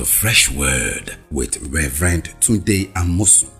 [0.00, 3.50] to Fresh Word with Reverend Tunde Amosu.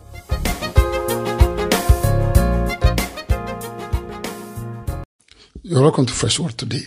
[5.63, 6.85] You're welcome to Fresh Word today.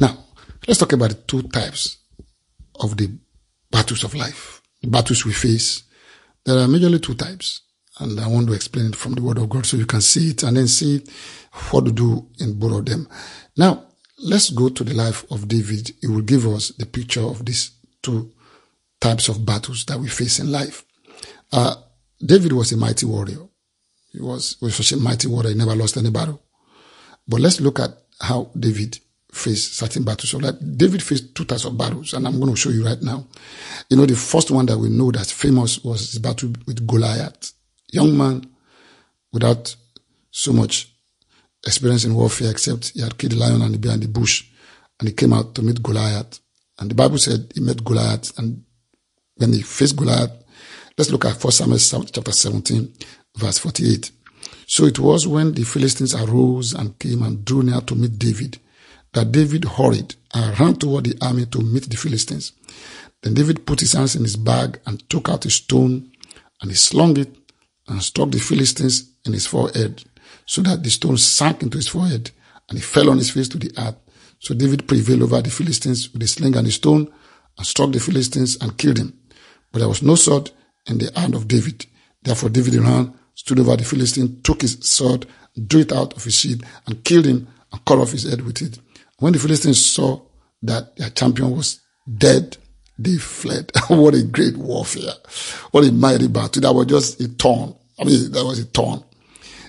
[0.00, 0.24] Now,
[0.66, 1.98] let's talk about the two types
[2.80, 3.16] of the
[3.70, 5.84] battles of life, the battles we face.
[6.44, 7.60] There are majorly two types,
[8.00, 10.30] and I want to explain it from the Word of God so you can see
[10.30, 11.04] it and then see
[11.70, 13.08] what to do in both of them.
[13.56, 13.84] Now,
[14.18, 15.92] let's go to the life of David.
[16.02, 17.70] It will give us the picture of these
[18.02, 18.32] two
[19.02, 20.84] types of battles that we face in life.
[21.50, 21.74] Uh,
[22.24, 23.48] David was a mighty warrior.
[24.12, 25.50] He was, was such a mighty warrior.
[25.50, 26.40] He never lost any battle.
[27.26, 28.98] But let's look at how David
[29.32, 30.30] faced certain battles.
[30.30, 33.02] So like David faced two types of battles, and I'm going to show you right
[33.02, 33.26] now.
[33.90, 37.52] You know, the first one that we know that's famous was his battle with Goliath.
[37.90, 38.46] Young man
[39.32, 39.74] without
[40.30, 40.94] so much
[41.66, 44.48] experience in warfare, except he had killed the lion and the bear in the bush,
[45.00, 46.38] and he came out to meet Goliath.
[46.78, 48.64] And the Bible said he met Goliath, and
[49.36, 50.32] when he faced Goliath,
[50.96, 52.92] let's look at 1 Samuel chapter 17,
[53.36, 54.10] verse 48.
[54.66, 58.58] So it was when the Philistines arose and came and drew near to meet David
[59.12, 62.52] that David hurried and ran toward the army to meet the Philistines.
[63.22, 66.10] Then David put his hands in his bag and took out a stone
[66.60, 67.34] and he slung it
[67.88, 70.02] and struck the Philistines in his forehead
[70.46, 72.30] so that the stone sank into his forehead
[72.68, 73.96] and he fell on his face to the earth.
[74.38, 77.12] So David prevailed over the Philistines with a sling and a stone
[77.56, 79.18] and struck the Philistines and killed him.
[79.72, 80.50] But there was no sword
[80.86, 81.86] in the hand of David.
[82.22, 85.26] Therefore David ran stood over the Philistine, took his sword,
[85.66, 88.60] drew it out of his sheath, and killed him and cut off his head with
[88.62, 88.78] it.
[89.18, 90.20] When the Philistines saw
[90.62, 91.80] that their champion was
[92.18, 92.56] dead,
[92.98, 93.72] they fled.
[93.88, 95.14] what a great warfare.
[95.70, 96.62] What a mighty battle.
[96.62, 97.74] That was just a turn.
[97.98, 99.02] I mean, that was a turn.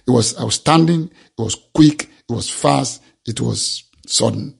[0.06, 1.06] It was outstanding.
[1.06, 2.04] It was quick.
[2.30, 3.02] It was fast.
[3.26, 4.58] It was sudden.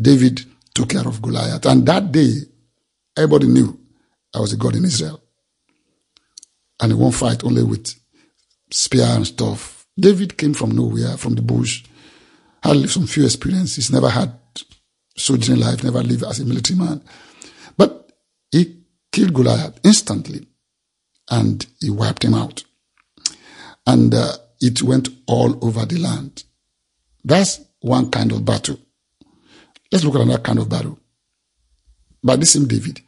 [0.00, 1.66] David took care of Goliath.
[1.66, 2.38] And that day,
[3.16, 3.78] everybody knew
[4.34, 5.22] I was a God in Israel.
[6.80, 7.94] And he won't fight only with
[8.70, 9.86] spear and stuff.
[9.98, 11.84] David came from nowhere, from the bush,
[12.62, 14.32] had lived some few experiences, never had
[15.16, 17.02] soldiering life, never lived as a military man.
[17.76, 18.12] But
[18.50, 20.46] he killed Goliath instantly
[21.30, 22.64] and he wiped him out.
[23.86, 26.44] And uh, it went all over the land.
[27.24, 28.78] That's one kind of battle.
[29.90, 30.98] Let's look at another kind of battle.
[32.22, 33.00] By the same David,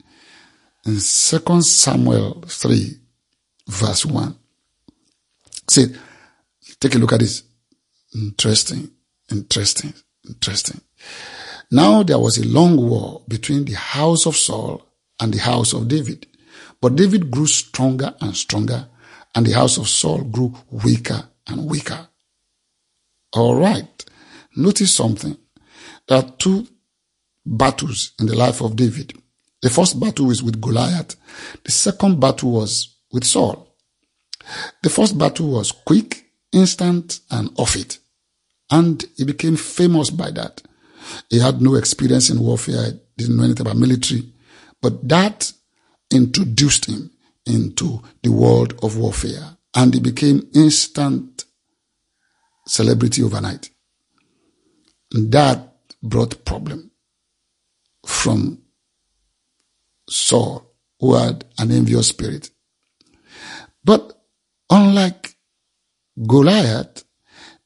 [0.87, 1.01] in 2
[1.63, 2.97] Samuel 3,
[3.69, 4.37] verse 1,
[5.69, 5.87] See,
[6.81, 7.45] take a look at this.
[8.13, 8.91] Interesting,
[9.31, 9.95] interesting,
[10.27, 10.81] interesting.
[11.71, 14.85] Now there was a long war between the house of Saul
[15.21, 16.27] and the house of David.
[16.81, 18.89] But David grew stronger and stronger,
[19.35, 22.09] and the house of Saul grew weaker and weaker.
[23.33, 24.05] All right.
[24.57, 25.37] Notice something.
[26.09, 26.67] There are two
[27.47, 29.17] battles in the life of David.
[29.63, 31.17] The first battle is with Goliath.
[31.65, 33.75] The second battle was with Saul.
[34.83, 37.99] The first battle was quick, instant, and off it.
[38.71, 40.63] And he became famous by that.
[41.29, 44.33] He had no experience in warfare, didn't know anything about military,
[44.81, 45.53] but that
[46.11, 47.11] introduced him
[47.47, 49.57] into the world of warfare.
[49.75, 51.45] And he became instant
[52.67, 53.71] celebrity overnight.
[55.13, 56.91] And that brought problem
[58.07, 58.63] from
[60.31, 60.55] Saul,
[61.01, 62.51] who had an envious spirit.
[63.85, 64.21] But
[64.71, 65.35] Unlike
[66.29, 67.03] Goliath,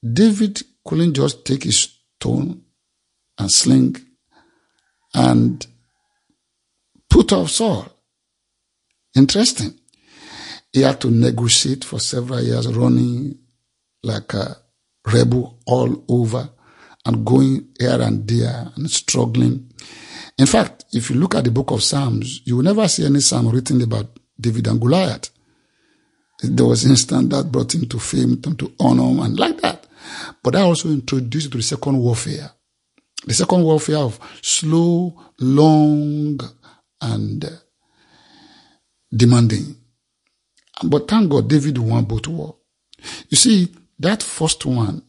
[0.03, 2.63] David couldn't just take his stone
[3.39, 3.97] and sling
[5.13, 5.67] and
[7.11, 7.87] put off Saul.
[9.15, 9.75] Interesting.
[10.73, 13.39] He had to negotiate for several years, running
[14.03, 14.57] like a
[15.07, 16.49] rebel all over
[17.05, 19.71] and going here and there and struggling.
[20.39, 23.21] In fact, if you look at the book of Psalms, you will never see any
[23.21, 25.31] psalm written about David and Goliath.
[26.43, 29.87] There was an instant that brought him to fame, to honor, and like that.
[30.43, 32.51] But that also introduced to the second warfare.
[33.25, 36.41] The second warfare of slow, long,
[37.01, 37.49] and uh,
[39.15, 39.77] demanding.
[40.83, 42.57] But thank God David won both war.
[43.29, 45.03] You see, that first one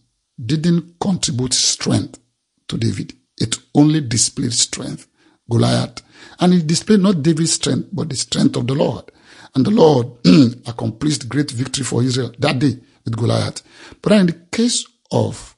[0.43, 2.19] didn't contribute strength
[2.67, 3.13] to David.
[3.37, 5.07] It only displayed strength.
[5.49, 6.01] Goliath.
[6.39, 9.05] And he displayed not David's strength, but the strength of the Lord.
[9.53, 10.07] And the Lord
[10.67, 13.61] accomplished great victory for Israel that day with Goliath.
[14.01, 15.55] But in the case of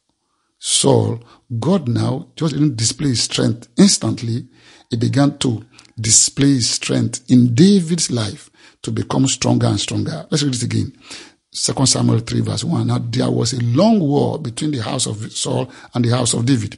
[0.60, 1.24] Saul,
[1.60, 4.48] God now just didn't display his strength instantly.
[4.90, 5.66] He began to
[6.00, 8.50] display his strength in David's life
[8.84, 10.28] to become stronger and stronger.
[10.30, 10.94] Let's read it again.
[11.52, 12.88] 2 Samuel 3 verse 1.
[12.88, 16.46] Now there was a long war between the house of Saul and the house of
[16.46, 16.78] David.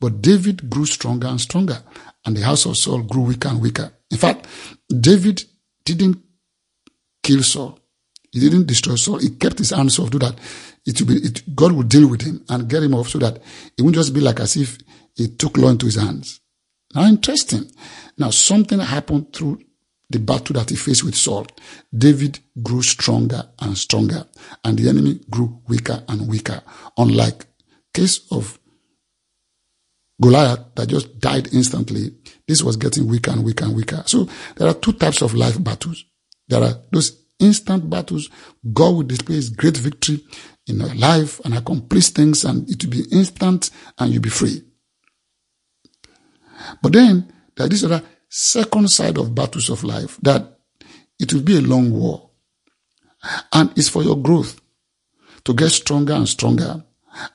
[0.00, 1.82] But David grew stronger and stronger,
[2.24, 3.92] and the house of Saul grew weaker and weaker.
[4.10, 4.46] In fact,
[4.88, 5.44] David
[5.84, 6.18] didn't
[7.22, 7.78] kill Saul.
[8.32, 9.18] He didn't destroy Saul.
[9.18, 10.36] He kept his hands off, do that.
[10.86, 13.36] It will be, it, God will deal with him and get him off so that
[13.76, 14.78] it won't just be like as if
[15.14, 16.40] he took law into his hands.
[16.94, 17.70] Now, interesting.
[18.18, 19.60] Now, something happened through
[20.10, 21.46] the battle that he faced with Saul.
[21.96, 24.26] David grew stronger and stronger,
[24.62, 26.62] and the enemy grew weaker and weaker.
[26.96, 27.46] Unlike
[27.92, 28.58] case of
[30.24, 32.10] Goliath that just died instantly,
[32.48, 34.02] this was getting weaker and weaker and weaker.
[34.06, 34.26] So
[34.56, 36.02] there are two types of life battles.
[36.48, 38.30] There are those instant battles.
[38.72, 40.24] God will display his great victory
[40.66, 43.68] in your life and accomplish things and it will be instant
[43.98, 44.62] and you'll be free.
[46.82, 50.58] But then there is other second side of battles of life that
[51.20, 52.30] it will be a long war.
[53.52, 54.58] And it's for your growth
[55.44, 56.82] to get stronger and stronger.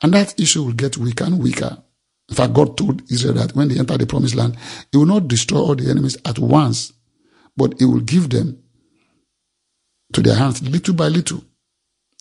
[0.01, 1.83] And that issue will get weaker and weaker.
[2.30, 4.58] In fact, God told Israel that when they enter the promised land,
[4.92, 6.94] He will not destroy all the enemies at once,
[7.58, 8.62] but He will give them
[10.14, 11.44] to their hands little by little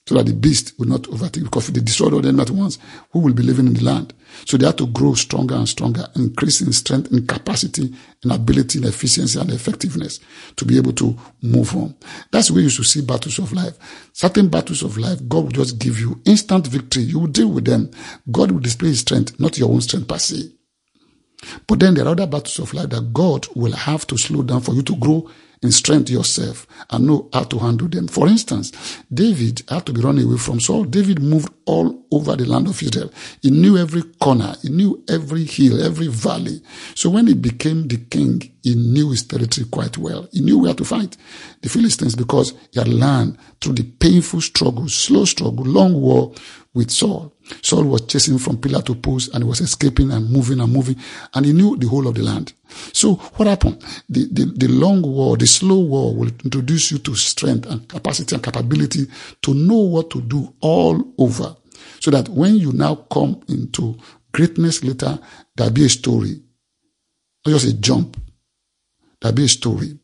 [0.08, 1.44] so that the beast will not overtake.
[1.44, 2.78] Because if they destroy all the enemies at once,
[3.10, 4.14] who will be living in the land?
[4.46, 7.94] So they had to grow stronger and stronger, increase in strength, in capacity,
[8.25, 10.19] in ability, in efficiency, and effectiveness
[10.56, 11.94] to be able to move on.
[12.31, 13.76] That's where you should see battles of life.
[14.14, 17.02] Certain battles of life, God will just give you instant victory.
[17.02, 17.90] You will deal with them.
[18.31, 20.52] God will display his strength, not your own strength per se.
[21.66, 24.62] But then there are other battles of life that God will have to slow down
[24.62, 25.28] for you to grow
[25.62, 28.08] in strength yourself and know how to handle them.
[28.08, 28.72] For instance,
[29.12, 30.84] David had to be running away from Saul.
[30.84, 33.12] David moved all over the land of Israel.
[33.42, 34.54] He knew every corner.
[34.62, 36.62] He knew every hill, every valley.
[36.94, 40.26] So when he became the king, he knew his territory quite well.
[40.32, 41.16] He knew where to fight
[41.60, 46.32] the Philistines because he had learned through the painful struggle, slow struggle, long war
[46.74, 47.34] with Saul.
[47.62, 50.96] Saul was chasing from pillar to post and he was escaping and moving and moving
[51.34, 52.52] and he knew the whole of the land.
[52.92, 53.82] So what happened?
[54.08, 58.34] The, the, the long war, the slow war will introduce you to strength and capacity
[58.34, 59.06] and capability
[59.42, 61.56] to know what to do all over.
[62.00, 63.96] So that when you now come into
[64.32, 65.19] greatness later,
[65.56, 66.43] there'll be a story.
[67.46, 68.17] Not just a jump.
[69.20, 69.99] There'll be a story.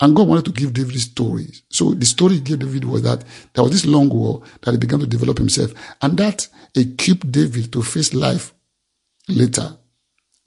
[0.00, 1.62] And God wanted to give David stories.
[1.70, 3.24] So the story he gave David was that
[3.54, 5.72] there was this long war that he began to develop himself.
[6.02, 8.52] And that equipped David to face life
[9.28, 9.76] later.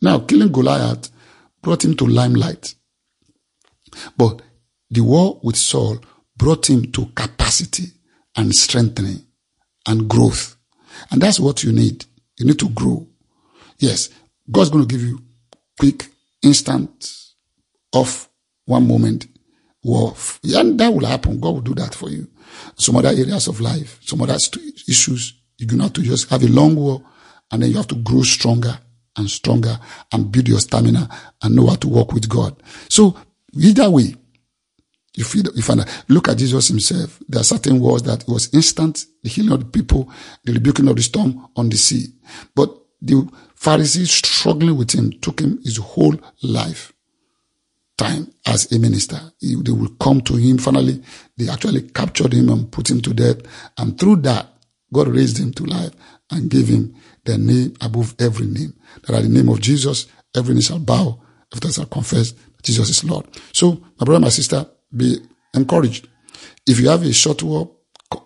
[0.02, 1.10] Now, killing Goliath
[1.62, 2.76] brought him to limelight.
[4.16, 4.42] But
[4.90, 6.00] the war with Saul
[6.38, 7.92] brought him to capacity
[8.36, 9.26] and strengthening
[9.88, 10.56] and growth.
[11.12, 12.06] And that's what you need.
[12.38, 13.08] You need to grow.
[13.78, 14.10] Yes,
[14.50, 15.22] God's going to give you
[15.80, 16.08] quick,
[16.42, 17.16] instant,
[17.94, 18.30] off
[18.66, 19.28] one moment
[19.84, 20.14] war.
[20.44, 21.40] And that will happen.
[21.40, 22.28] God will do that for you.
[22.76, 24.36] Some other areas of life, some other
[24.88, 27.04] issues, you do not to just have a long war
[27.52, 28.80] and then you have to grow stronger
[29.18, 29.80] and stronger
[30.12, 31.10] and build your stamina
[31.42, 32.62] and know how to work with God.
[32.90, 33.18] So
[33.54, 34.16] either way,
[35.16, 37.20] you feel, you find look at Jesus himself.
[37.28, 40.10] There are certain words that was instant, the healing of the people,
[40.44, 42.08] the rebuking of the storm on the sea.
[42.56, 46.94] But the Pharisees struggling with him took him his whole life
[48.00, 49.20] time as a minister.
[49.40, 50.58] He, they will come to him.
[50.58, 51.04] Finally,
[51.38, 53.38] they actually captured him and put him to death.
[53.78, 54.48] And through that,
[54.92, 55.92] God raised him to life
[56.32, 56.96] and gave him
[57.26, 58.74] the name above every name.
[59.04, 61.22] That at the name of Jesus, every knee shall bow,
[61.54, 63.28] every shall confess that Jesus is Lord.
[63.54, 64.66] So, my brother, my sister,
[64.96, 65.18] be
[65.54, 66.08] encouraged.
[66.68, 67.72] If you have a short war,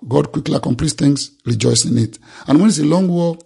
[0.08, 2.20] God quickly accomplishes things, rejoice in it.
[2.48, 3.38] And when it's a long war,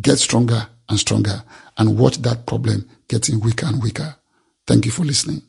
[0.00, 1.42] get stronger and stronger
[1.78, 4.16] and watch that problem getting weaker and weaker.
[4.66, 5.42] Thank you for listening.